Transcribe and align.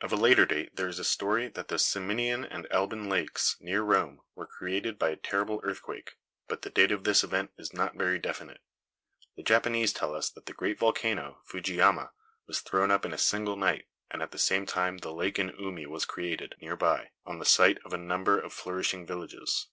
Of 0.00 0.12
a 0.12 0.16
later 0.16 0.44
date, 0.44 0.74
there 0.74 0.88
is 0.88 0.96
the 0.96 1.04
story 1.04 1.46
that 1.46 1.68
the 1.68 1.78
Ciminian 1.78 2.44
and 2.44 2.66
Alban 2.72 3.08
lakes 3.08 3.56
near 3.60 3.82
Rome 3.82 4.20
were 4.34 4.44
created 4.44 4.98
by 4.98 5.10
a 5.10 5.16
terrible 5.16 5.60
earthquake; 5.62 6.16
but 6.48 6.62
the 6.62 6.68
date 6.70 6.90
of 6.90 7.04
this 7.04 7.22
event 7.22 7.52
is 7.56 7.72
not 7.72 7.94
very 7.94 8.18
definite. 8.18 8.60
The 9.36 9.44
Japanese 9.44 9.92
tell 9.92 10.16
us 10.16 10.30
that 10.30 10.46
the 10.46 10.52
great 10.52 10.80
volcano, 10.80 11.42
Fujiyama, 11.44 12.10
was 12.48 12.58
thrown 12.60 12.90
up 12.90 13.04
in 13.04 13.12
a 13.12 13.18
single 13.18 13.54
night, 13.54 13.86
and 14.10 14.20
at 14.20 14.32
the 14.32 14.36
same 14.36 14.66
time 14.66 14.98
the 14.98 15.12
lake 15.12 15.38
in 15.38 15.50
Oomi 15.50 15.86
was 15.86 16.06
created, 16.06 16.56
near 16.60 16.74
by, 16.74 17.10
on 17.24 17.38
the 17.38 17.44
site 17.44 17.78
of 17.84 17.92
a 17.92 17.96
number 17.96 18.40
of 18.40 18.52
flourishing 18.52 19.06
villages. 19.06 19.68